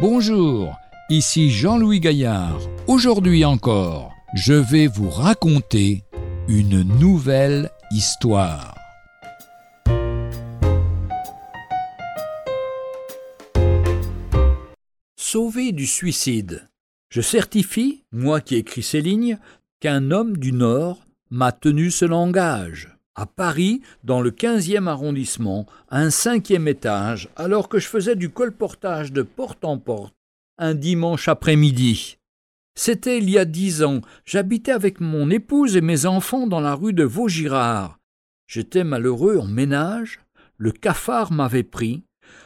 [0.00, 0.78] Bonjour,
[1.10, 2.58] ici Jean-Louis Gaillard.
[2.86, 6.04] Aujourd'hui encore, je vais vous raconter
[6.48, 8.74] une nouvelle histoire.
[15.16, 16.66] Sauvé du suicide.
[17.10, 19.38] Je certifie, moi qui écris ces lignes,
[19.80, 22.88] qu'un homme du Nord m'a tenu ce langage.
[23.16, 28.30] À Paris, dans le 15e arrondissement, à un cinquième étage, alors que je faisais du
[28.30, 30.14] colportage de porte en porte,
[30.58, 32.18] un dimanche après-midi.
[32.76, 34.00] C'était il y a dix ans.
[34.24, 37.98] J'habitais avec mon épouse et mes enfants dans la rue de Vaugirard.
[38.46, 40.20] J'étais malheureux en ménage.
[40.56, 42.04] Le cafard m'avait pris.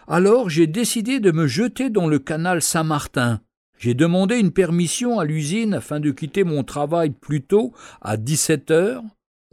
[0.08, 3.41] Alors j'ai décidé de me jeter dans le canal Saint-Martin.
[3.78, 8.70] J'ai demandé une permission à l'usine afin de quitter mon travail plus tôt, à 17
[8.70, 9.03] heures.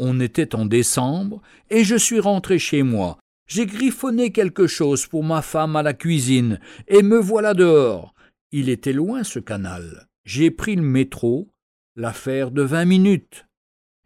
[0.03, 3.19] On était en décembre, et je suis rentré chez moi.
[3.47, 8.16] J'ai griffonné quelque chose pour ma femme à la cuisine, et me voilà dehors.
[8.52, 10.07] Il était loin ce canal.
[10.25, 11.49] J'ai pris le métro,
[11.95, 13.45] l'affaire de vingt minutes.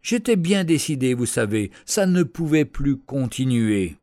[0.02, 3.96] J'étais bien décidé, vous savez, ça ne pouvait plus continuer.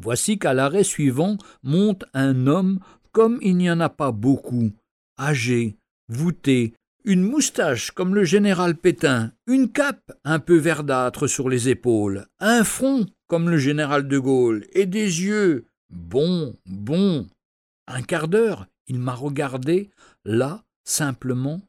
[0.00, 2.80] Voici qu'à l'arrêt suivant monte un homme
[3.12, 4.72] comme il n'y en a pas beaucoup,
[5.16, 5.76] âgé,
[6.08, 6.74] voûté,
[7.08, 12.64] une moustache comme le général Pétain, une cape un peu verdâtre sur les épaules, un
[12.64, 17.26] front comme le général de Gaulle, et des yeux bons, bons.
[17.86, 19.88] Un quart d'heure, il m'a regardé,
[20.26, 21.62] là, simplement.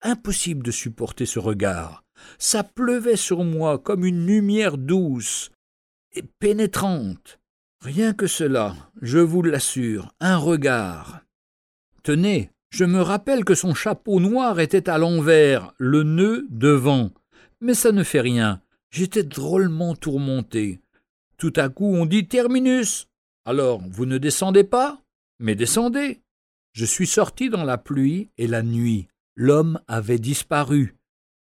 [0.00, 2.02] Impossible de supporter ce regard.
[2.38, 5.50] Ça pleuvait sur moi comme une lumière douce
[6.12, 7.38] et pénétrante.
[7.82, 11.20] Rien que cela, je vous l'assure, un regard.
[12.02, 17.10] Tenez, je me rappelle que son chapeau noir était à l'envers, le nœud devant.
[17.60, 18.62] Mais ça ne fait rien.
[18.90, 20.80] J'étais drôlement tourmenté.
[21.36, 23.08] Tout à coup, on dit Terminus.
[23.44, 25.02] Alors, vous ne descendez pas?
[25.40, 26.22] Mais descendez.
[26.72, 29.08] Je suis sorti dans la pluie et la nuit.
[29.34, 30.96] L'homme avait disparu.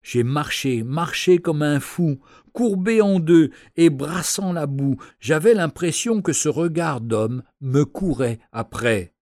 [0.02, 2.20] J'ai marché, marché comme un fou,
[2.52, 4.96] courbé en deux et brassant la boue.
[5.18, 9.14] J'avais l'impression que ce regard d'homme me courait après.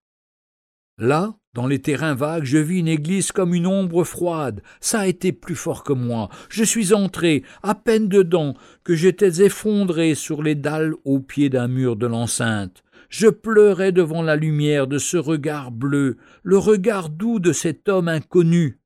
[0.97, 4.61] Là, dans les terrains vagues, je vis une église comme une ombre froide.
[4.79, 6.29] Ça a été plus fort que moi.
[6.49, 8.53] Je suis entré, à peine dedans,
[8.83, 12.83] que j'étais effondré sur les dalles au pied d'un mur de l'enceinte.
[13.09, 18.07] Je pleurais devant la lumière de ce regard bleu, le regard doux de cet homme
[18.07, 18.77] inconnu.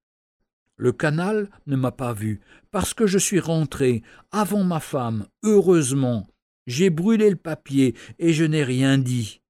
[0.78, 2.40] Le canal ne m'a pas vu,
[2.72, 6.26] parce que je suis rentré avant ma femme, heureusement.
[6.68, 9.42] J'ai brûlé le papier et je n'ai rien dit.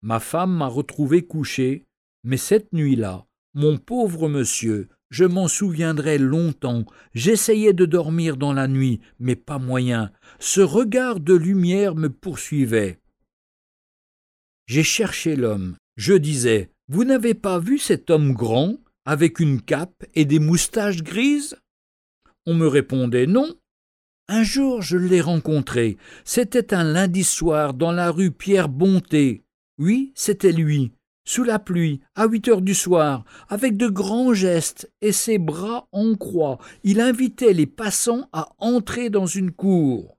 [0.00, 1.87] Ma femme m'a retrouvé couché,
[2.28, 6.84] mais cette nuit-là, mon pauvre monsieur, je m'en souviendrai longtemps.
[7.14, 10.12] J'essayais de dormir dans la nuit, mais pas moyen.
[10.38, 13.00] Ce regard de lumière me poursuivait.
[14.66, 15.78] J'ai cherché l'homme.
[15.96, 21.02] Je disais Vous n'avez pas vu cet homme grand, avec une cape et des moustaches
[21.02, 21.56] grises?
[22.44, 23.54] On me répondait Non.
[24.28, 25.96] Un jour je l'ai rencontré.
[26.26, 29.44] C'était un lundi soir dans la rue Pierre Bonté.
[29.78, 30.92] Oui, c'était lui.
[31.28, 35.86] Sous la pluie, à huit heures du soir, avec de grands gestes et ses bras
[35.92, 40.16] en croix, il invitait les passants à entrer dans une cour.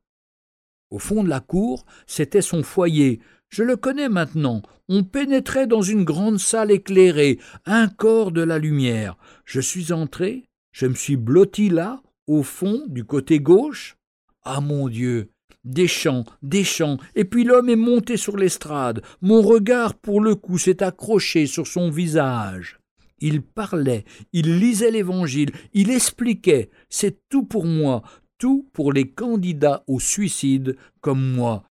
[0.92, 4.62] Au fond de la cour, c'était son foyer, je le connais maintenant.
[4.88, 9.18] On pénétrait dans une grande salle éclairée, un corps de la lumière.
[9.46, 13.98] Je suis entré, je me suis blotti là, au fond, du côté gauche.
[14.44, 15.32] Ah mon Dieu.
[15.70, 19.04] Des chants, des chants, et puis l'homme est monté sur l'estrade.
[19.22, 22.80] Mon regard, pour le coup, s'est accroché sur son visage.
[23.20, 24.04] Il parlait,
[24.34, 26.72] il lisait l'Évangile, il expliquait.
[26.90, 28.02] C'est tout pour moi,
[28.40, 31.66] tout pour les candidats au suicide comme moi.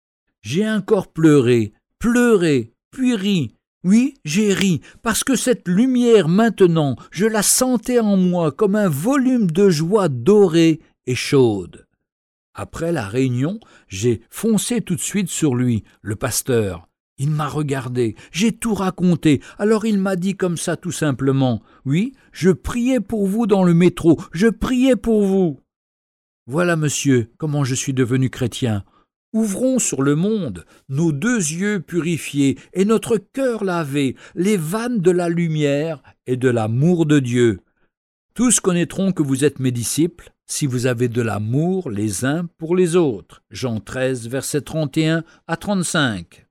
[0.41, 3.53] J'ai encore pleuré, pleuré, puis ri.
[3.85, 8.89] Oui, j'ai ri, parce que cette lumière maintenant, je la sentais en moi comme un
[8.89, 11.84] volume de joie dorée et chaude.
[12.55, 13.59] Après la réunion,
[13.89, 16.87] j'ai foncé tout de suite sur lui, le pasteur.
[17.17, 22.13] Il m'a regardé, j'ai tout raconté, alors il m'a dit comme ça tout simplement Oui,
[22.31, 25.59] je priais pour vous dans le métro, je priais pour vous.
[26.47, 28.83] Voilà, monsieur, comment je suis devenu chrétien.
[29.33, 35.11] Ouvrons sur le monde nos deux yeux purifiés et notre cœur lavé, les vannes de
[35.11, 37.59] la lumière et de l'amour de Dieu.
[38.33, 42.75] Tous connaîtront que vous êtes mes disciples si vous avez de l'amour les uns pour
[42.75, 43.41] les autres.
[43.49, 46.45] Jean 13, versets 31 à 35.